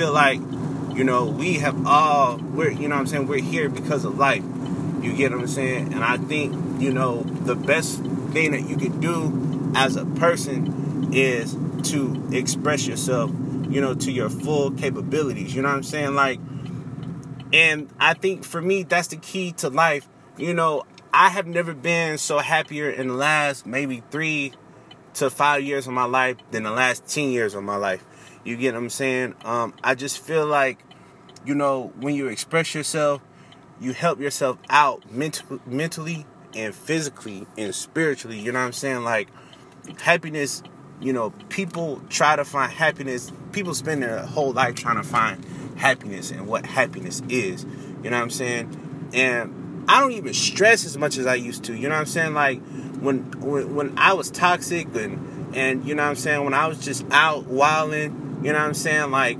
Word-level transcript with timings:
feel 0.00 0.12
like, 0.14 0.40
you 0.96 1.04
know, 1.04 1.26
we 1.26 1.56
have 1.56 1.86
all, 1.86 2.38
we're, 2.38 2.70
you 2.70 2.88
know 2.88 2.94
what 2.94 3.02
I'm 3.02 3.06
saying, 3.06 3.26
we're 3.26 3.42
here 3.42 3.68
because 3.68 4.06
of 4.06 4.16
life. 4.16 4.42
You 5.02 5.14
get 5.14 5.30
what 5.30 5.42
I'm 5.42 5.46
saying? 5.46 5.92
And 5.92 6.02
I 6.02 6.16
think, 6.16 6.80
you 6.80 6.90
know, 6.90 7.22
the 7.22 7.54
best 7.54 8.02
thing 8.32 8.52
that 8.52 8.66
you 8.66 8.78
can 8.78 8.98
do 8.98 9.70
as 9.76 9.96
a 9.96 10.06
person 10.06 11.12
is 11.12 11.54
to 11.90 12.30
express 12.32 12.86
yourself, 12.86 13.30
you 13.68 13.82
know, 13.82 13.92
to 13.92 14.10
your 14.10 14.30
full 14.30 14.70
capabilities. 14.70 15.54
You 15.54 15.60
know 15.60 15.68
what 15.68 15.76
I'm 15.76 15.82
saying? 15.82 16.14
Like, 16.14 16.40
and 17.52 17.90
I 18.00 18.14
think 18.14 18.42
for 18.44 18.62
me, 18.62 18.84
that's 18.84 19.08
the 19.08 19.16
key 19.16 19.52
to 19.58 19.68
life. 19.68 20.08
You 20.38 20.54
know, 20.54 20.84
I 21.12 21.28
have 21.28 21.46
never 21.46 21.74
been 21.74 22.16
so 22.16 22.38
happier 22.38 22.88
in 22.88 23.08
the 23.08 23.14
last 23.14 23.66
maybe 23.66 24.02
three 24.10 24.54
to 25.14 25.28
five 25.28 25.62
years 25.62 25.86
of 25.86 25.92
my 25.92 26.04
life 26.04 26.38
than 26.52 26.62
the 26.62 26.70
last 26.70 27.06
10 27.06 27.32
years 27.32 27.54
of 27.54 27.62
my 27.62 27.76
life. 27.76 28.02
You 28.44 28.56
get 28.56 28.74
what 28.74 28.82
I'm 28.82 28.90
saying? 28.90 29.34
Um, 29.44 29.74
I 29.82 29.94
just 29.94 30.18
feel 30.18 30.46
like, 30.46 30.78
you 31.44 31.54
know, 31.54 31.92
when 32.00 32.14
you 32.14 32.28
express 32.28 32.74
yourself, 32.74 33.22
you 33.80 33.92
help 33.92 34.20
yourself 34.20 34.58
out 34.68 35.10
ment- 35.10 35.66
mentally 35.66 36.26
and 36.54 36.74
physically 36.74 37.46
and 37.56 37.74
spiritually. 37.74 38.38
You 38.38 38.52
know 38.52 38.60
what 38.60 38.66
I'm 38.66 38.72
saying? 38.72 39.04
Like, 39.04 39.28
happiness, 40.00 40.62
you 41.00 41.12
know, 41.12 41.30
people 41.48 42.02
try 42.08 42.36
to 42.36 42.44
find 42.44 42.72
happiness. 42.72 43.32
People 43.52 43.74
spend 43.74 44.02
their 44.02 44.18
whole 44.20 44.52
life 44.52 44.74
trying 44.74 44.96
to 44.96 45.02
find 45.02 45.44
happiness 45.76 46.30
and 46.30 46.46
what 46.46 46.66
happiness 46.66 47.22
is. 47.28 47.64
You 48.02 48.10
know 48.10 48.16
what 48.16 48.22
I'm 48.24 48.30
saying? 48.30 49.10
And 49.14 49.84
I 49.88 50.00
don't 50.00 50.12
even 50.12 50.34
stress 50.34 50.84
as 50.84 50.96
much 50.96 51.16
as 51.16 51.26
I 51.26 51.34
used 51.34 51.64
to. 51.64 51.74
You 51.74 51.88
know 51.88 51.94
what 51.94 52.00
I'm 52.00 52.06
saying? 52.06 52.34
Like, 52.34 52.60
when 53.00 53.30
when, 53.40 53.74
when 53.74 53.98
I 53.98 54.12
was 54.12 54.30
toxic 54.30 54.94
and 54.94 55.39
and 55.54 55.84
you 55.86 55.94
know 55.94 56.02
what 56.02 56.10
I'm 56.10 56.16
saying 56.16 56.44
when 56.44 56.54
I 56.54 56.66
was 56.66 56.78
just 56.78 57.04
out 57.10 57.46
wilding, 57.46 58.40
you 58.42 58.52
know 58.52 58.58
what 58.58 58.66
I'm 58.66 58.74
saying 58.74 59.10
like 59.10 59.38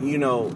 you 0.00 0.18
know 0.18 0.50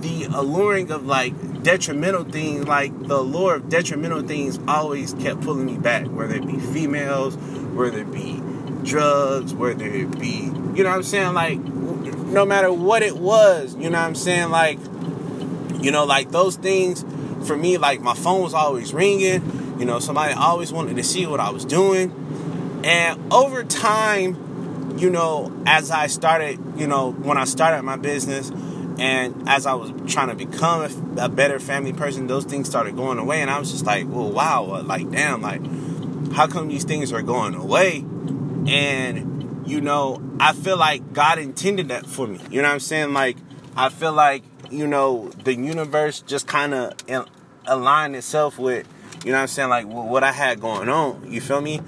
the 0.00 0.24
alluring 0.32 0.90
of 0.90 1.06
like 1.06 1.62
detrimental 1.62 2.24
things 2.24 2.66
like 2.66 2.92
the 3.06 3.16
allure 3.16 3.56
of 3.56 3.68
detrimental 3.68 4.22
things 4.22 4.58
always 4.66 5.14
kept 5.14 5.42
pulling 5.42 5.66
me 5.66 5.78
back 5.78 6.06
whether 6.06 6.34
it 6.34 6.46
be 6.46 6.58
females 6.58 7.36
whether 7.74 7.98
it 7.98 8.10
be 8.10 8.42
drugs 8.82 9.54
whether 9.54 9.84
it 9.84 10.18
be 10.18 10.50
you 10.74 10.82
know 10.82 10.90
what 10.90 10.96
I'm 10.96 11.02
saying 11.04 11.34
like 11.34 11.58
no 11.60 12.44
matter 12.44 12.72
what 12.72 13.02
it 13.02 13.16
was 13.16 13.76
you 13.76 13.90
know 13.90 13.98
what 13.98 14.06
I'm 14.06 14.14
saying 14.16 14.50
like 14.50 14.78
you 15.80 15.92
know 15.92 16.04
like 16.04 16.32
those 16.32 16.56
things 16.56 17.04
for 17.46 17.56
me 17.56 17.78
like 17.78 18.00
my 18.00 18.14
phone 18.14 18.42
was 18.42 18.54
always 18.54 18.92
ringing 18.92 19.62
you 19.82 19.86
know, 19.86 19.98
somebody 19.98 20.32
always 20.32 20.72
wanted 20.72 20.94
to 20.94 21.02
see 21.02 21.26
what 21.26 21.40
I 21.40 21.50
was 21.50 21.64
doing. 21.64 22.10
And 22.84 23.32
over 23.32 23.64
time, 23.64 24.98
you 24.98 25.10
know, 25.10 25.52
as 25.66 25.90
I 25.90 26.06
started, 26.06 26.58
you 26.76 26.86
know, 26.86 27.12
when 27.12 27.38
I 27.38 27.44
started 27.44 27.82
my 27.82 27.96
business 27.96 28.50
and 28.98 29.48
as 29.48 29.66
I 29.66 29.74
was 29.74 29.92
trying 30.12 30.28
to 30.28 30.34
become 30.34 30.82
a, 31.18 31.24
a 31.24 31.28
better 31.28 31.58
family 31.58 31.92
person, 31.92 32.26
those 32.26 32.44
things 32.44 32.68
started 32.68 32.96
going 32.96 33.18
away. 33.18 33.40
And 33.40 33.50
I 33.50 33.58
was 33.58 33.70
just 33.70 33.86
like, 33.86 34.06
well, 34.08 34.30
wow, 34.30 34.64
uh, 34.72 34.82
like, 34.82 35.10
damn, 35.10 35.42
like, 35.42 35.62
how 36.32 36.46
come 36.46 36.68
these 36.68 36.84
things 36.84 37.12
are 37.12 37.22
going 37.22 37.54
away? 37.54 37.98
And, 38.66 39.66
you 39.66 39.80
know, 39.80 40.22
I 40.40 40.52
feel 40.52 40.76
like 40.76 41.12
God 41.12 41.38
intended 41.38 41.88
that 41.88 42.06
for 42.06 42.26
me. 42.26 42.40
You 42.50 42.62
know 42.62 42.68
what 42.68 42.74
I'm 42.74 42.80
saying? 42.80 43.12
Like, 43.12 43.36
I 43.76 43.88
feel 43.88 44.12
like, 44.12 44.42
you 44.70 44.86
know, 44.86 45.30
the 45.44 45.54
universe 45.54 46.20
just 46.20 46.46
kind 46.46 46.74
of 46.74 46.94
aligned 47.66 48.16
itself 48.16 48.58
with 48.58 48.86
you 49.24 49.30
know 49.30 49.38
what 49.38 49.42
I'm 49.42 49.48
saying? 49.48 49.68
Like 49.68 49.86
what 49.86 50.24
I 50.24 50.32
had 50.32 50.60
going 50.60 50.88
on. 50.88 51.30
You 51.30 51.40
feel 51.40 51.60
me? 51.60 51.80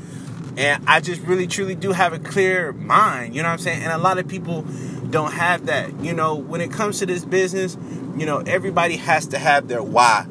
And 0.56 0.84
I 0.86 1.00
just 1.00 1.20
really 1.22 1.47
truly 1.47 1.74
do 1.74 1.92
have 1.92 2.12
a 2.12 2.19
clear 2.19 2.72
mind. 2.72 3.34
You 3.34 3.42
know 3.42 3.48
what 3.48 3.55
I'm 3.55 3.58
saying? 3.58 3.83
And 3.83 3.92
a 3.92 3.98
lot 3.98 4.19
of 4.19 4.28
people 4.28 4.62
don't 5.11 5.33
have 5.33 5.66
that. 5.66 6.00
You 6.00 6.12
know, 6.12 6.34
when 6.34 6.61
it 6.61 6.70
comes 6.70 6.98
to 7.00 7.06
this 7.06 7.24
business, 7.24 7.77
you 8.16 8.27
know, 8.27 8.38
everybody 8.38 8.96
has 8.96 9.27
to 9.28 9.38
have 9.38 9.69
their 9.69 9.83
why 9.83 10.27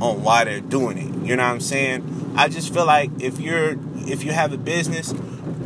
on 0.00 0.22
why 0.22 0.44
they're 0.44 0.60
doing 0.60 0.98
it. 0.98 1.26
You 1.26 1.36
know 1.36 1.44
what 1.44 1.52
I'm 1.52 1.60
saying? 1.60 2.34
I 2.36 2.48
just 2.48 2.72
feel 2.72 2.86
like 2.86 3.10
if 3.20 3.40
you're 3.40 3.76
if 4.06 4.24
you 4.24 4.32
have 4.32 4.52
a 4.52 4.58
business 4.58 5.14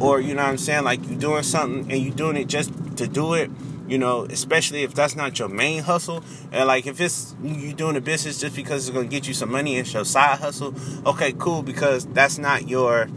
or 0.00 0.20
you 0.20 0.34
know 0.34 0.42
what 0.42 0.50
I'm 0.50 0.58
saying, 0.58 0.84
like 0.84 1.06
you're 1.08 1.18
doing 1.18 1.42
something 1.42 1.90
and 1.90 2.02
you're 2.02 2.14
doing 2.14 2.36
it 2.36 2.46
just 2.46 2.72
to 2.98 3.08
do 3.08 3.34
it, 3.34 3.50
you 3.88 3.98
know, 3.98 4.24
especially 4.26 4.82
if 4.82 4.94
that's 4.94 5.16
not 5.16 5.38
your 5.38 5.48
main 5.48 5.82
hustle. 5.82 6.22
And 6.52 6.66
like 6.68 6.86
if 6.86 7.00
it's 7.00 7.34
you're 7.42 7.72
doing 7.72 7.96
a 7.96 8.00
business 8.00 8.40
just 8.40 8.54
because 8.54 8.86
it's 8.86 8.94
gonna 8.94 9.08
get 9.08 9.26
you 9.26 9.34
some 9.34 9.50
money 9.50 9.78
and 9.78 9.86
show 9.86 10.02
side 10.02 10.38
hustle, 10.38 10.74
okay, 11.06 11.32
cool, 11.38 11.62
because 11.62 12.06
that's 12.06 12.38
not 12.38 12.68
your, 12.68 13.08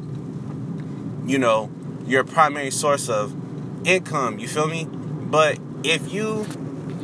you 1.31 1.39
know, 1.39 1.69
your 2.05 2.25
primary 2.25 2.69
source 2.69 3.07
of 3.07 3.33
income. 3.87 4.37
You 4.37 4.49
feel 4.49 4.67
me? 4.67 4.85
But 4.85 5.59
if 5.81 6.11
you 6.11 6.45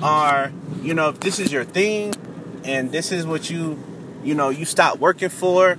are, 0.04 0.52
you 0.82 0.94
know, 0.94 1.10
if 1.10 1.22
this 1.22 1.40
is 1.40 1.50
your 1.50 1.64
thing 1.64 2.14
and 2.66 2.92
this 2.92 3.14
is 3.14 3.26
what 3.26 3.50
you, 3.50 3.82
you 4.26 4.36
know, 4.36 4.50
you 4.50 4.66
stop 4.66 5.00
working 5.00 5.30
for, 5.30 5.78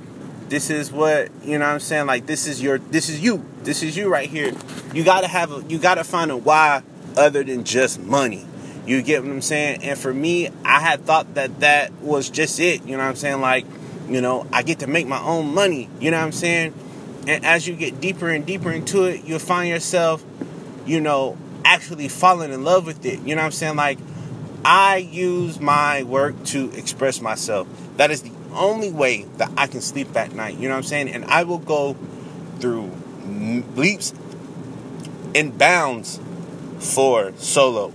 this 0.49 0.71
is 0.71 0.91
what, 0.91 1.29
you 1.45 1.59
know 1.59 1.67
I'm 1.67 1.79
saying? 1.79 2.07
Like 2.07 2.25
this 2.25 2.47
is 2.47 2.63
your 2.63 2.79
this 2.79 3.11
is 3.11 3.21
you. 3.21 3.45
This 3.65 3.83
is 3.83 3.99
you 3.99 4.09
right 4.09 4.31
here. 4.31 4.55
You 4.95 5.05
gotta 5.05 5.29
have 5.29 5.53
a 5.53 5.63
you 5.69 5.79
gotta 5.79 6.03
find 6.03 6.31
a 6.31 6.37
why 6.37 6.83
other 7.19 7.45
than 7.45 7.65
just 7.65 8.01
money. 8.01 8.47
You 8.87 9.03
get 9.03 9.23
what 9.23 9.31
I'm 9.31 9.43
saying? 9.43 9.83
And 9.83 9.99
for 9.99 10.15
me, 10.15 10.49
I 10.65 10.81
had 10.81 11.05
thought 11.05 11.35
that 11.35 11.61
that 11.61 11.93
was 12.01 12.31
just 12.31 12.59
it. 12.59 12.87
You 12.87 12.93
know 12.93 13.03
what 13.03 13.11
I'm 13.11 13.17
saying? 13.17 13.43
Like, 13.43 13.67
you 14.09 14.23
know, 14.23 14.47
I 14.51 14.63
get 14.63 14.79
to 14.79 14.87
make 14.87 15.07
my 15.07 15.21
own 15.21 15.53
money. 15.53 15.91
You 16.01 16.11
know 16.11 16.17
what 16.17 16.25
I'm 16.25 16.33
saying? 16.33 16.73
And 17.29 17.45
as 17.45 17.69
you 17.69 17.77
get 17.77 18.01
deeper 18.01 18.31
and 18.31 18.47
deeper 18.47 18.73
into 18.73 19.05
it, 19.05 19.25
you'll 19.25 19.39
find 19.39 19.69
yourself, 19.69 20.25
you 20.87 20.99
know, 20.99 21.37
actually 21.63 22.09
falling 22.09 22.53
in 22.53 22.65
love 22.65 22.87
with 22.87 23.05
it. 23.05 23.21
You 23.21 23.35
know 23.35 23.43
what 23.43 23.47
I'm 23.47 23.53
saying? 23.53 23.77
Like, 23.77 23.99
I 24.65 24.97
use 24.97 25.61
my 25.61 26.05
work 26.05 26.43
to 26.47 26.73
express 26.73 27.21
myself. 27.21 27.69
That 27.99 28.11
is 28.11 28.23
the 28.23 28.33
only 28.55 28.91
way 28.91 29.25
that 29.37 29.53
I 29.59 29.67
can 29.67 29.83
sleep 29.83 30.17
at 30.17 30.35
night. 30.35 30.57
You 30.57 30.69
know 30.69 30.75
what 30.75 30.79
I'm 30.79 30.85
saying? 30.85 31.11
And 31.11 31.27
I 31.27 31.43
will 31.43 31.59
go 31.59 31.97
through 32.61 32.91
leaps 33.77 34.15
and 35.35 35.57
bounds 35.59 36.19
for 36.79 37.35
solo. 37.37 37.93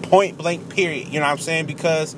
Point 0.00 0.38
blank, 0.38 0.70
period. 0.70 1.08
You 1.08 1.20
know 1.20 1.26
what 1.26 1.32
I'm 1.32 1.38
saying? 1.38 1.66
Because 1.66 2.16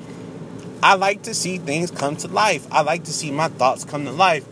I 0.81 0.95
like 0.95 1.23
to 1.23 1.33
see 1.33 1.57
things 1.57 1.91
come 1.91 2.15
to 2.17 2.29
life. 2.29 2.65
I 2.71 2.81
like 2.81 3.03
to 3.03 3.11
see 3.11 3.29
my 3.29 3.49
thoughts 3.49 3.83
come 3.83 4.05
to 4.05 4.11
life. 4.11 4.45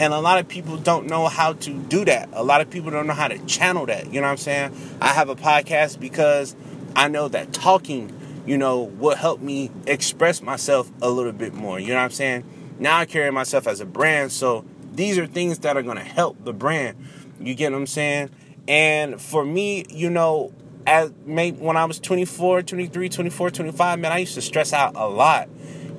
And 0.00 0.14
a 0.14 0.20
lot 0.20 0.38
of 0.38 0.46
people 0.46 0.76
don't 0.76 1.06
know 1.06 1.26
how 1.26 1.54
to 1.54 1.70
do 1.70 2.04
that. 2.04 2.28
A 2.32 2.44
lot 2.44 2.60
of 2.60 2.70
people 2.70 2.90
don't 2.90 3.06
know 3.06 3.14
how 3.14 3.28
to 3.28 3.38
channel 3.46 3.86
that. 3.86 4.06
You 4.06 4.20
know 4.20 4.26
what 4.26 4.32
I'm 4.32 4.36
saying? 4.36 4.76
I 5.00 5.08
have 5.08 5.28
a 5.28 5.34
podcast 5.34 5.98
because 5.98 6.54
I 6.94 7.08
know 7.08 7.28
that 7.28 7.52
talking, 7.52 8.12
you 8.46 8.56
know, 8.58 8.82
will 8.82 9.16
help 9.16 9.40
me 9.40 9.70
express 9.86 10.40
myself 10.40 10.90
a 11.02 11.10
little 11.10 11.32
bit 11.32 11.52
more. 11.52 11.80
You 11.80 11.88
know 11.88 11.96
what 11.96 12.02
I'm 12.02 12.10
saying? 12.10 12.44
Now 12.78 12.98
I 12.98 13.06
carry 13.06 13.30
myself 13.32 13.66
as 13.66 13.80
a 13.80 13.86
brand. 13.86 14.30
So 14.30 14.64
these 14.92 15.18
are 15.18 15.26
things 15.26 15.58
that 15.60 15.76
are 15.76 15.82
going 15.82 15.96
to 15.96 16.04
help 16.04 16.44
the 16.44 16.52
brand. 16.52 16.96
You 17.40 17.54
get 17.54 17.72
what 17.72 17.78
I'm 17.78 17.86
saying? 17.86 18.30
And 18.68 19.20
for 19.20 19.44
me, 19.44 19.84
you 19.90 20.10
know, 20.10 20.52
as 20.86 21.12
maybe 21.26 21.58
when 21.58 21.76
I 21.76 21.84
was 21.84 21.98
24, 21.98 22.62
23, 22.62 23.08
24, 23.08 23.50
25, 23.50 23.98
man, 23.98 24.12
I 24.12 24.18
used 24.18 24.34
to 24.34 24.42
stress 24.42 24.72
out 24.72 24.94
a 24.94 25.08
lot. 25.08 25.48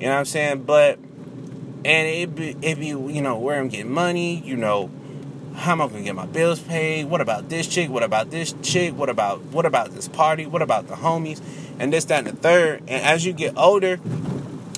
You 0.00 0.06
know 0.06 0.12
what 0.12 0.18
I'm 0.18 0.24
saying? 0.24 0.62
But 0.62 0.98
and 1.84 2.08
it 2.08 2.34
be 2.34 2.56
it 2.62 2.78
be 2.78 2.88
you 2.88 3.22
know 3.22 3.38
where 3.38 3.58
I'm 3.58 3.68
getting 3.68 3.92
money, 3.92 4.42
you 4.44 4.56
know, 4.56 4.90
how 5.54 5.72
am 5.72 5.80
I 5.80 5.88
gonna 5.88 6.02
get 6.02 6.14
my 6.14 6.26
bills 6.26 6.60
paid? 6.60 7.06
What 7.06 7.20
about 7.20 7.48
this 7.48 7.66
chick? 7.66 7.90
What 7.90 8.02
about 8.02 8.30
this 8.30 8.54
chick? 8.62 8.96
What 8.96 9.08
about 9.08 9.42
what 9.46 9.66
about 9.66 9.92
this 9.94 10.08
party? 10.08 10.46
What 10.46 10.62
about 10.62 10.88
the 10.88 10.94
homies? 10.94 11.40
And 11.78 11.92
this, 11.92 12.04
that, 12.06 12.26
and 12.26 12.36
the 12.36 12.40
third. 12.40 12.80
And 12.88 13.02
as 13.02 13.24
you 13.24 13.32
get 13.32 13.56
older, 13.56 13.98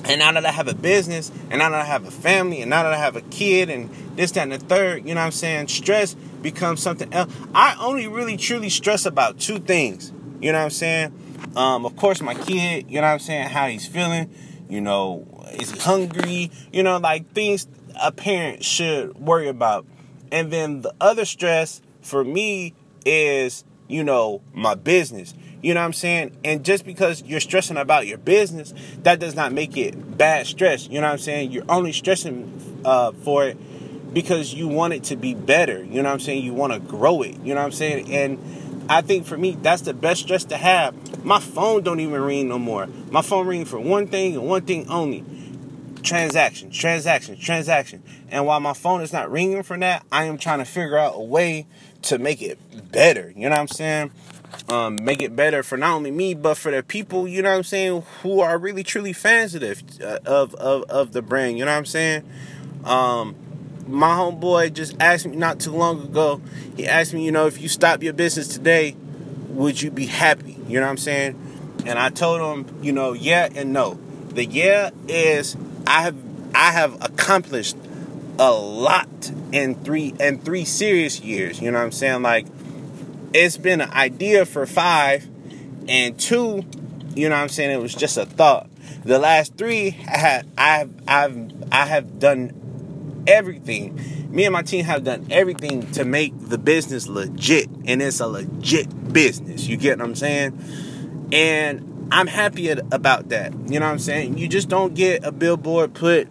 and 0.05 0.19
now 0.19 0.31
that 0.31 0.45
I 0.45 0.51
have 0.51 0.67
a 0.67 0.73
business, 0.73 1.31
and 1.49 1.59
now 1.59 1.69
that 1.69 1.81
I 1.81 1.85
have 1.85 2.05
a 2.05 2.11
family, 2.11 2.61
and 2.61 2.69
now 2.69 2.83
that 2.83 2.93
I 2.93 2.97
have 2.97 3.15
a 3.15 3.21
kid, 3.21 3.69
and 3.69 3.89
this, 4.15 4.31
that, 4.31 4.43
and 4.43 4.51
the 4.51 4.57
third, 4.57 5.07
you 5.07 5.13
know 5.13 5.21
what 5.21 5.27
I'm 5.27 5.31
saying? 5.31 5.67
Stress 5.67 6.13
becomes 6.41 6.81
something 6.81 7.13
else. 7.13 7.33
I 7.53 7.75
only 7.79 8.07
really 8.07 8.37
truly 8.37 8.69
stress 8.69 9.05
about 9.05 9.39
two 9.39 9.59
things. 9.59 10.11
You 10.41 10.51
know 10.51 10.59
what 10.59 10.65
I'm 10.65 10.69
saying? 10.71 11.51
Um, 11.55 11.85
of 11.85 11.95
course, 11.95 12.21
my 12.21 12.33
kid, 12.33 12.89
you 12.89 12.95
know 12.95 13.07
what 13.07 13.13
I'm 13.13 13.19
saying? 13.19 13.49
How 13.49 13.67
he's 13.67 13.87
feeling. 13.87 14.29
You 14.69 14.81
know, 14.81 15.27
is 15.53 15.71
he 15.71 15.79
hungry? 15.79 16.51
You 16.71 16.83
know, 16.83 16.97
like 16.97 17.31
things 17.33 17.67
a 18.01 18.11
parent 18.11 18.63
should 18.63 19.17
worry 19.17 19.47
about. 19.47 19.85
And 20.31 20.51
then 20.51 20.81
the 20.81 20.93
other 20.99 21.25
stress 21.25 21.81
for 22.01 22.23
me 22.23 22.73
is, 23.05 23.63
you 23.87 24.03
know, 24.03 24.41
my 24.53 24.75
business. 24.75 25.33
You 25.61 25.73
know 25.73 25.79
what 25.79 25.85
I'm 25.85 25.93
saying? 25.93 26.35
And 26.43 26.65
just 26.65 26.85
because 26.85 27.23
you're 27.23 27.39
stressing 27.39 27.77
about 27.77 28.07
your 28.07 28.17
business, 28.17 28.73
that 29.03 29.19
does 29.19 29.35
not 29.35 29.53
make 29.53 29.77
it 29.77 30.17
bad 30.17 30.45
stress. 30.45 30.87
You 30.87 30.99
know 30.99 31.07
what 31.07 31.13
I'm 31.13 31.19
saying? 31.19 31.51
You're 31.51 31.69
only 31.69 31.93
stressing 31.93 32.81
uh, 32.83 33.11
for 33.11 33.45
it 33.45 34.13
because 34.13 34.53
you 34.53 34.67
want 34.67 34.93
it 34.93 35.05
to 35.05 35.15
be 35.15 35.33
better. 35.33 35.83
You 35.83 36.01
know 36.01 36.09
what 36.09 36.15
I'm 36.15 36.19
saying? 36.19 36.43
You 36.43 36.53
want 36.53 36.73
to 36.73 36.79
grow 36.79 37.21
it. 37.21 37.39
You 37.39 37.53
know 37.53 37.61
what 37.61 37.67
I'm 37.67 37.71
saying? 37.71 38.11
And 38.11 38.85
I 38.89 39.01
think 39.01 39.25
for 39.25 39.37
me, 39.37 39.57
that's 39.61 39.83
the 39.83 39.93
best 39.93 40.23
stress 40.23 40.43
to 40.45 40.57
have. 40.57 41.23
My 41.23 41.39
phone 41.39 41.83
don't 41.83 42.01
even 42.01 42.21
ring 42.21 42.49
no 42.49 42.59
more. 42.59 42.87
My 43.09 43.21
phone 43.21 43.47
ring 43.47 43.63
for 43.63 43.79
one 43.79 44.07
thing 44.07 44.35
and 44.35 44.45
one 44.47 44.63
thing 44.63 44.89
only. 44.89 45.23
Transaction, 46.03 46.69
transaction, 46.69 47.37
transaction. 47.37 48.03
And 48.29 48.45
while 48.45 48.59
my 48.59 48.73
phone 48.73 49.01
is 49.01 49.13
not 49.13 49.31
ringing 49.31 49.63
for 49.63 49.77
that, 49.77 50.05
I 50.11 50.25
am 50.25 50.37
trying 50.37 50.59
to 50.59 50.65
figure 50.65 50.97
out 50.97 51.13
a 51.15 51.21
way 51.21 51.65
to 52.03 52.17
make 52.17 52.41
it 52.41 52.59
better. 52.91 53.33
You 53.35 53.43
know 53.43 53.51
what 53.51 53.59
I'm 53.59 53.67
saying? 53.67 54.11
um, 54.69 54.97
make 55.01 55.21
it 55.21 55.35
better 55.35 55.63
for 55.63 55.77
not 55.77 55.93
only 55.93 56.11
me 56.11 56.33
but 56.33 56.55
for 56.55 56.71
the 56.71 56.83
people 56.83 57.27
you 57.27 57.41
know 57.41 57.49
what 57.49 57.57
i'm 57.57 57.63
saying 57.63 58.03
who 58.21 58.39
are 58.39 58.57
really 58.57 58.83
truly 58.83 59.13
fans 59.13 59.55
of 59.55 59.61
the 59.61 59.75
uh, 60.03 60.19
of, 60.29 60.53
of 60.55 60.83
of 60.83 61.11
the 61.11 61.21
brand 61.21 61.57
you 61.57 61.65
know 61.65 61.71
what 61.71 61.77
i'm 61.77 61.85
saying 61.85 62.23
um 62.85 63.35
my 63.87 64.09
homeboy 64.09 64.71
just 64.71 64.95
asked 65.01 65.25
me 65.25 65.35
not 65.35 65.59
too 65.59 65.71
long 65.71 66.01
ago 66.01 66.41
he 66.77 66.87
asked 66.87 67.13
me 67.13 67.25
you 67.25 67.31
know 67.31 67.47
if 67.47 67.59
you 67.61 67.67
stop 67.67 68.01
your 68.01 68.13
business 68.13 68.47
today 68.47 68.95
would 69.49 69.81
you 69.81 69.91
be 69.91 70.05
happy 70.05 70.57
you 70.67 70.79
know 70.79 70.85
what 70.85 70.91
i'm 70.91 70.97
saying 70.97 71.35
and 71.85 71.99
i 71.99 72.09
told 72.09 72.39
him 72.39 72.83
you 72.83 72.91
know 72.91 73.13
yeah 73.13 73.49
and 73.55 73.73
no 73.73 73.99
the 74.29 74.45
yeah 74.45 74.89
is 75.07 75.57
i 75.87 76.01
have 76.01 76.15
i 76.55 76.71
have 76.71 76.95
accomplished 77.01 77.77
a 78.39 78.51
lot 78.51 79.31
in 79.51 79.75
three 79.75 80.13
in 80.19 80.39
three 80.39 80.65
serious 80.65 81.19
years 81.21 81.61
you 81.61 81.71
know 81.71 81.77
what 81.77 81.85
i'm 81.85 81.91
saying 81.91 82.21
like 82.21 82.45
it's 83.33 83.57
been 83.57 83.81
an 83.81 83.91
idea 83.91 84.45
for 84.45 84.65
five, 84.65 85.27
and 85.87 86.17
two, 86.17 86.63
you 87.15 87.29
know 87.29 87.35
what 87.35 87.41
I'm 87.41 87.49
saying, 87.49 87.71
it 87.71 87.81
was 87.81 87.95
just 87.95 88.17
a 88.17 88.25
thought. 88.25 88.69
The 89.03 89.19
last 89.19 89.57
three, 89.57 89.97
I 90.07 90.17
have, 90.17 90.47
I've, 90.57 90.91
I've, 91.07 91.51
I 91.71 91.85
have 91.85 92.19
done 92.19 93.23
everything. 93.27 93.99
Me 94.29 94.45
and 94.45 94.53
my 94.53 94.61
team 94.61 94.85
have 94.85 95.03
done 95.03 95.27
everything 95.29 95.91
to 95.93 96.05
make 96.05 96.33
the 96.39 96.57
business 96.57 97.07
legit, 97.07 97.69
and 97.85 98.01
it's 98.01 98.19
a 98.19 98.27
legit 98.27 99.13
business. 99.13 99.67
You 99.67 99.77
get 99.77 99.97
what 99.97 100.07
I'm 100.07 100.15
saying? 100.15 101.29
And 101.31 101.92
I'm 102.11 102.27
happy 102.27 102.69
about 102.69 103.29
that. 103.29 103.53
You 103.53 103.79
know 103.79 103.85
what 103.85 103.91
I'm 103.91 103.99
saying? 103.99 104.37
You 104.37 104.47
just 104.47 104.69
don't 104.69 104.93
get 104.93 105.23
a 105.23 105.31
billboard 105.31 105.93
put 105.93 106.27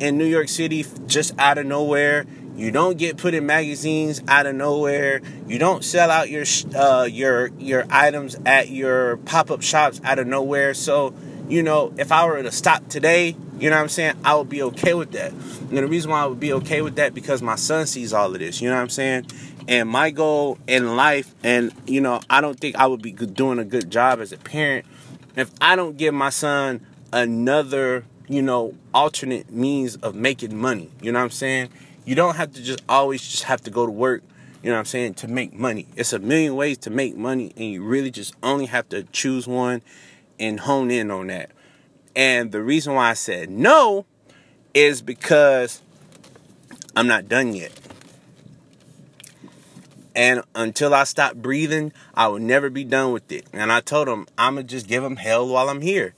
in 0.00 0.18
New 0.18 0.26
York 0.26 0.48
City 0.48 0.84
just 1.06 1.38
out 1.38 1.58
of 1.58 1.66
nowhere 1.66 2.26
you 2.56 2.70
don't 2.70 2.98
get 2.98 3.16
put 3.16 3.32
in 3.32 3.46
magazines 3.46 4.22
out 4.28 4.46
of 4.46 4.54
nowhere. 4.54 5.22
You 5.46 5.58
don't 5.58 5.82
sell 5.82 6.10
out 6.10 6.28
your 6.28 6.44
uh, 6.76 7.08
your 7.10 7.48
your 7.58 7.86
items 7.88 8.36
at 8.44 8.68
your 8.68 9.16
pop 9.18 9.50
up 9.50 9.62
shops 9.62 10.00
out 10.04 10.18
of 10.18 10.26
nowhere. 10.26 10.74
So, 10.74 11.14
you 11.52 11.62
know, 11.62 11.92
if 11.98 12.10
I 12.12 12.24
were 12.24 12.42
to 12.42 12.50
stop 12.50 12.88
today, 12.88 13.36
you 13.58 13.68
know 13.68 13.76
what 13.76 13.82
I'm 13.82 13.88
saying, 13.90 14.14
I 14.24 14.34
would 14.36 14.48
be 14.48 14.62
okay 14.62 14.94
with 14.94 15.12
that. 15.12 15.32
And 15.32 15.76
the 15.76 15.86
reason 15.86 16.10
why 16.10 16.22
I 16.22 16.26
would 16.26 16.40
be 16.40 16.54
okay 16.54 16.80
with 16.80 16.96
that 16.96 17.12
because 17.12 17.42
my 17.42 17.56
son 17.56 17.86
sees 17.86 18.14
all 18.14 18.32
of 18.32 18.38
this. 18.38 18.62
You 18.62 18.70
know 18.70 18.76
what 18.76 18.80
I'm 18.80 18.88
saying? 18.88 19.26
And 19.68 19.86
my 19.86 20.08
goal 20.08 20.56
in 20.66 20.96
life, 20.96 21.34
and 21.44 21.70
you 21.86 22.00
know, 22.00 22.22
I 22.30 22.40
don't 22.40 22.58
think 22.58 22.76
I 22.76 22.86
would 22.86 23.02
be 23.02 23.12
doing 23.12 23.58
a 23.58 23.66
good 23.66 23.90
job 23.90 24.20
as 24.20 24.32
a 24.32 24.38
parent 24.38 24.86
if 25.36 25.50
I 25.60 25.76
don't 25.76 25.98
give 25.98 26.14
my 26.14 26.30
son 26.30 26.86
another, 27.12 28.06
you 28.28 28.40
know, 28.40 28.74
alternate 28.94 29.50
means 29.50 29.96
of 29.96 30.14
making 30.14 30.56
money. 30.56 30.90
You 31.02 31.12
know 31.12 31.18
what 31.18 31.26
I'm 31.26 31.30
saying? 31.30 31.68
You 32.06 32.14
don't 32.14 32.36
have 32.36 32.54
to 32.54 32.62
just 32.62 32.80
always 32.88 33.20
just 33.20 33.44
have 33.44 33.60
to 33.64 33.70
go 33.70 33.84
to 33.84 33.92
work, 33.92 34.22
you 34.62 34.70
know 34.70 34.76
what 34.76 34.80
I'm 34.80 34.84
saying, 34.86 35.14
to 35.14 35.28
make 35.28 35.52
money. 35.52 35.86
It's 35.96 36.14
a 36.14 36.18
million 36.18 36.56
ways 36.56 36.78
to 36.78 36.90
make 36.90 37.14
money, 37.14 37.52
and 37.58 37.66
you 37.66 37.84
really 37.84 38.10
just 38.10 38.34
only 38.42 38.66
have 38.66 38.88
to 38.88 39.02
choose 39.02 39.46
one 39.46 39.82
and 40.42 40.60
hone 40.60 40.90
in 40.90 41.10
on 41.10 41.28
that. 41.28 41.50
And 42.14 42.52
the 42.52 42.62
reason 42.62 42.94
why 42.94 43.10
I 43.10 43.14
said 43.14 43.48
no 43.48 44.04
is 44.74 45.00
because 45.00 45.80
I'm 46.94 47.06
not 47.06 47.28
done 47.28 47.54
yet. 47.54 47.72
And 50.14 50.42
until 50.54 50.92
I 50.92 51.04
stop 51.04 51.36
breathing, 51.36 51.92
I 52.14 52.28
will 52.28 52.38
never 52.38 52.68
be 52.68 52.84
done 52.84 53.12
with 53.12 53.32
it. 53.32 53.46
And 53.52 53.72
I 53.72 53.80
told 53.80 54.08
him 54.08 54.26
I'm 54.36 54.56
gonna 54.56 54.64
just 54.64 54.86
give 54.86 55.02
him 55.02 55.16
hell 55.16 55.48
while 55.48 55.70
I'm 55.70 55.80
here 55.80 56.14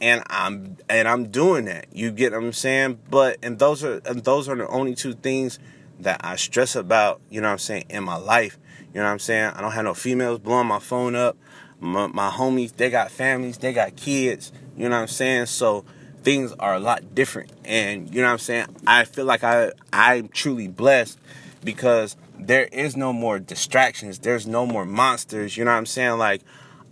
and 0.00 0.22
I'm 0.26 0.76
and 0.88 1.08
I'm 1.08 1.30
doing 1.30 1.64
that. 1.66 1.86
You 1.92 2.10
get 2.10 2.32
what 2.32 2.42
I'm 2.42 2.52
saying? 2.52 2.98
But 3.08 3.38
and 3.42 3.58
those 3.58 3.82
are 3.84 4.00
and 4.04 4.24
those 4.24 4.48
are 4.48 4.56
the 4.56 4.68
only 4.68 4.94
two 4.94 5.14
things 5.14 5.58
that 6.00 6.20
I 6.22 6.36
stress 6.36 6.76
about, 6.76 7.20
you 7.30 7.40
know 7.40 7.48
what 7.48 7.52
I'm 7.52 7.58
saying, 7.58 7.84
in 7.88 8.04
my 8.04 8.16
life. 8.16 8.58
You 8.92 9.00
know 9.00 9.06
what 9.06 9.12
I'm 9.12 9.18
saying? 9.18 9.52
I 9.54 9.60
don't 9.60 9.72
have 9.72 9.84
no 9.84 9.94
females 9.94 10.38
blowing 10.38 10.66
my 10.66 10.78
phone 10.78 11.14
up. 11.14 11.36
My, 11.80 12.06
my 12.08 12.30
homies, 12.30 12.74
they 12.76 12.90
got 12.90 13.10
families, 13.10 13.58
they 13.58 13.72
got 13.72 13.96
kids, 13.96 14.52
you 14.76 14.88
know 14.88 14.96
what 14.96 15.02
I'm 15.02 15.08
saying? 15.08 15.46
So 15.46 15.84
things 16.22 16.52
are 16.58 16.74
a 16.74 16.80
lot 16.80 17.14
different. 17.14 17.52
And 17.64 18.12
you 18.12 18.20
know 18.20 18.28
what 18.28 18.32
I'm 18.32 18.38
saying? 18.38 18.66
I 18.86 19.04
feel 19.04 19.24
like 19.24 19.44
I 19.44 19.72
I'm 19.92 20.28
truly 20.28 20.68
blessed 20.68 21.18
because 21.62 22.16
there 22.38 22.64
is 22.66 22.96
no 22.96 23.12
more 23.12 23.38
distractions. 23.38 24.18
There's 24.18 24.46
no 24.46 24.66
more 24.66 24.84
monsters. 24.84 25.56
You 25.56 25.64
know 25.64 25.70
what 25.70 25.78
I'm 25.78 25.86
saying? 25.86 26.18
Like 26.18 26.42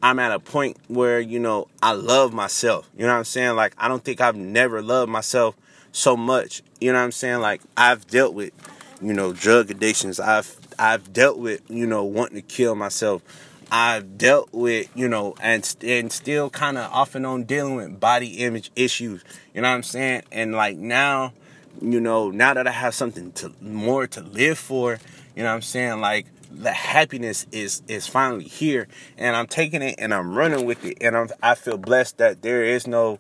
I'm 0.03 0.19
at 0.19 0.33
a 0.33 0.39
point 0.39 0.77
where, 0.89 1.21
you 1.21 1.39
know, 1.39 1.69
I 1.83 1.93
love 1.93 2.33
myself. 2.33 2.89
You 2.97 3.07
know 3.07 3.13
what 3.13 3.19
I'm 3.19 3.25
saying? 3.25 3.57
Like, 3.57 3.75
I 3.79 3.89
don't 3.89 4.05
think 4.05 4.21
I've 4.21 4.37
never 4.37 4.83
loved 4.83 5.11
myself 5.11 5.57
so 5.93 6.17
much. 6.17 6.63
You 6.81 6.93
know 6.93 6.99
what 6.99 7.05
I'm 7.05 7.13
saying? 7.13 7.41
Like, 7.41 7.63
I've 7.77 8.07
dealt 8.07 8.35
with, 8.35 8.53
you 9.01 9.15
know, 9.15 9.33
drug 9.33 9.71
addictions. 9.71 10.21
I've, 10.21 10.57
I've 10.79 11.13
dealt 11.13 11.39
with, 11.39 11.63
you 11.69 11.87
know, 11.87 12.05
wanting 12.05 12.37
to 12.37 12.43
kill 12.43 12.75
myself. 12.75 13.23
I've 13.71 14.17
dealt 14.19 14.53
with, 14.53 14.89
you 14.95 15.09
know, 15.09 15.35
and, 15.41 15.77
and 15.83 16.13
still 16.13 16.51
kind 16.51 16.79
of 16.79 16.91
off 16.93 17.15
and 17.15 17.27
on 17.27 17.45
dealing 17.45 17.75
with 17.75 17.99
body 17.99 18.39
image 18.39 18.71
issues. 18.77 19.25
You 19.55 19.63
know 19.63 19.69
what 19.69 19.75
I'm 19.75 19.83
saying? 19.83 20.23
And 20.31 20.53
like 20.53 20.77
now, 20.77 21.33
you 21.81 22.01
know, 22.01 22.31
now 22.31 22.55
that 22.55 22.67
I 22.67 22.73
have 22.73 22.95
something 22.95 23.33
to 23.33 23.53
more 23.61 24.07
to 24.09 24.21
live 24.21 24.59
for, 24.59 24.99
you 25.35 25.43
know 25.43 25.49
what 25.49 25.57
I'm 25.57 25.63
saying? 25.63 26.01
Like, 26.01 26.27
the 26.51 26.73
happiness 26.73 27.47
is 27.53 27.83
is 27.87 28.07
finally 28.07 28.45
here 28.45 28.89
and 29.19 29.37
i'm 29.37 29.47
taking 29.47 29.83
it 29.83 29.95
and 29.99 30.15
i'm 30.15 30.35
running 30.35 30.65
with 30.65 30.85
it 30.85 30.97
and 31.01 31.17
I'm, 31.17 31.29
i 31.43 31.55
feel 31.55 31.77
blessed 31.77 32.19
that 32.19 32.43
there 32.43 32.65
is 32.65 32.87
no 32.87 33.19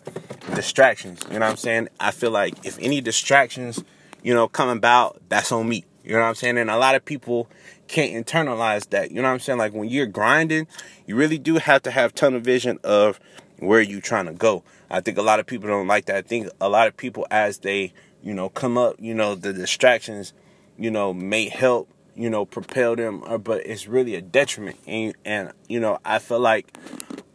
distractions 0.55 1.21
you 1.27 1.35
know 1.35 1.41
what 1.41 1.51
i'm 1.51 1.57
saying 1.57 1.89
i 2.01 2.13
feel 2.13 2.31
like 2.31 2.65
if 2.65 2.79
any 2.81 3.01
distractions 3.01 3.83
you 4.23 4.33
know 4.33 4.49
come 4.49 4.69
about 4.69 5.21
that's 5.29 5.53
on 5.53 5.69
me 5.69 5.85
you 6.05 6.13
know 6.13 6.21
what 6.21 6.29
i'm 6.29 6.35
saying 6.35 6.57
and 6.57 6.71
a 6.71 6.79
lot 6.79 6.95
of 6.95 7.05
people 7.05 7.49
can't 7.89 8.13
internalize 8.13 8.89
that 8.91 9.11
you 9.11 9.17
know 9.17 9.29
what 9.29 9.35
i'm 9.35 9.41
saying 9.41 9.59
like 9.59 9.73
when 9.73 9.89
you're 9.89 10.07
grinding 10.07 10.67
you 11.07 11.17
really 11.17 11.39
do 11.39 11.57
have 11.57 11.83
to 11.83 11.91
have 11.91 12.15
tunnel 12.15 12.41
vision 12.41 12.79
of 12.85 13.21
where 13.59 13.81
you 13.81 14.01
trying 14.01 14.27
to 14.27 14.33
go 14.33 14.63
i 14.91 15.01
think 15.01 15.17
a 15.19 15.23
lot 15.23 15.41
of 15.41 15.47
people 15.47 15.69
don't 15.69 15.87
like 15.87 16.07
that 16.07 16.17
i 16.17 16.23
think 16.23 16.49
a 16.61 16.69
lot 16.69 16.87
of 16.87 16.97
people 16.97 17.27
as 17.31 17.59
they 17.59 17.93
you 18.23 18.35
know 18.35 18.49
come 18.49 18.77
up 18.77 18.95
you 18.99 19.15
know 19.15 19.35
the 19.35 19.53
distractions 19.53 20.33
you 20.77 20.91
know 20.91 21.13
may 21.13 21.49
help 21.49 21.89
you 22.17 22.31
know, 22.31 22.47
propel 22.47 22.97
them, 22.97 23.23
uh, 23.25 23.39
but 23.39 23.65
it's 23.67 23.87
really 23.87 24.15
a 24.15 24.23
detriment. 24.23 24.79
And, 24.87 25.15
and, 25.25 25.53
you 25.69 25.79
know, 25.79 25.99
I 26.05 26.19
feel 26.19 26.41
like 26.41 26.77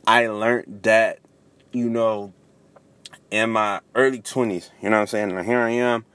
I 0.07 0.27
learned 0.27 0.81
that, 0.83 1.19
you 1.71 1.87
know, 1.87 2.33
in 3.29 3.51
my 3.51 3.79
early 3.95 4.21
20s, 4.21 4.71
you 4.81 4.89
know 4.89 4.97
what 4.97 5.01
I'm 5.01 5.07
saying? 5.07 5.31
And 5.31 5.45
here 5.45 5.59
I 5.59 5.69
am, 5.69 6.05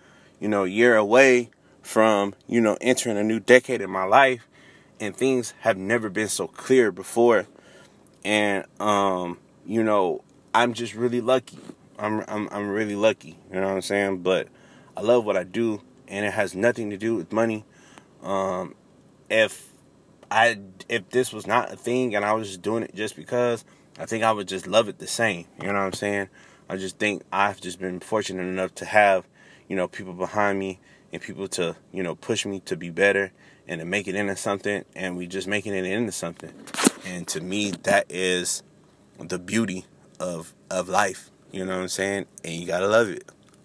you 0.40 0.48
know, 0.48 0.64
a 0.64 0.68
year 0.68 0.96
away 0.96 1.50
from, 1.86 2.34
you 2.48 2.60
know, 2.60 2.76
entering 2.80 3.16
a 3.16 3.22
new 3.22 3.38
decade 3.38 3.80
in 3.80 3.90
my 3.90 4.04
life, 4.04 4.46
and 4.98 5.16
things 5.16 5.54
have 5.60 5.76
never 5.76 6.10
been 6.10 6.28
so 6.28 6.46
clear 6.46 6.90
before. 6.90 7.46
And, 8.24 8.64
um, 8.80 9.38
you 9.64 9.82
know, 9.82 10.22
I'm 10.52 10.74
just 10.74 10.94
really 10.94 11.20
lucky. 11.20 11.58
I'm, 11.98 12.24
I'm, 12.28 12.48
I'm 12.50 12.68
really 12.68 12.96
lucky, 12.96 13.38
you 13.52 13.60
know 13.60 13.68
what 13.68 13.74
I'm 13.74 13.82
saying? 13.82 14.18
But 14.18 14.48
I 14.96 15.00
love 15.00 15.24
what 15.24 15.36
I 15.36 15.44
do, 15.44 15.80
and 16.08 16.26
it 16.26 16.32
has 16.32 16.54
nothing 16.54 16.90
to 16.90 16.96
do 16.96 17.14
with 17.14 17.32
money 17.32 17.64
um, 18.22 18.74
if 19.30 19.72
I 20.30 20.58
if 20.88 21.08
this 21.10 21.32
was 21.32 21.46
not 21.46 21.72
a 21.72 21.76
thing 21.76 22.16
and 22.16 22.24
I 22.24 22.32
was 22.32 22.48
just 22.48 22.62
doing 22.62 22.82
it 22.82 22.94
just 22.94 23.14
because, 23.14 23.64
I 23.98 24.06
think 24.06 24.24
I 24.24 24.32
would 24.32 24.48
just 24.48 24.66
love 24.66 24.88
it 24.88 24.98
the 24.98 25.06
same. 25.06 25.46
You 25.60 25.68
know 25.68 25.74
what 25.74 25.80
I'm 25.80 25.92
saying? 25.92 26.28
I 26.68 26.76
just 26.76 26.98
think 26.98 27.22
I've 27.32 27.60
just 27.60 27.78
been 27.78 28.00
fortunate 28.00 28.42
enough 28.42 28.74
to 28.76 28.84
have, 28.84 29.26
you 29.68 29.76
know, 29.76 29.86
people 29.86 30.12
behind 30.12 30.58
me 30.58 30.80
and 31.16 31.22
people 31.22 31.48
to, 31.48 31.74
you 31.92 32.02
know, 32.02 32.14
push 32.14 32.44
me 32.44 32.60
to 32.60 32.76
be 32.76 32.90
better 32.90 33.32
and 33.66 33.80
to 33.80 33.86
make 33.86 34.06
it 34.06 34.14
into 34.14 34.36
something 34.36 34.84
and 34.94 35.16
we 35.16 35.26
just 35.26 35.48
making 35.48 35.74
it 35.74 35.86
into 35.86 36.12
something. 36.12 36.52
And 37.06 37.26
to 37.28 37.40
me 37.40 37.70
that 37.84 38.04
is 38.10 38.62
the 39.18 39.38
beauty 39.38 39.86
of 40.20 40.52
of 40.70 40.90
life. 40.90 41.30
You 41.52 41.64
know 41.64 41.74
what 41.74 41.82
I'm 41.82 41.88
saying? 41.88 42.26
And 42.44 42.52
you 42.54 42.66
gotta 42.66 42.86
love 42.86 43.08
it. 43.08 43.24